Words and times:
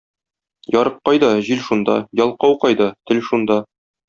Ярык 0.75 0.95
кайда— 1.09 1.29
җил 1.49 1.61
шунда, 1.67 1.99
ялкау 2.23 2.57
кайда— 2.65 2.89
тел 3.11 3.23
шунда. 3.31 3.63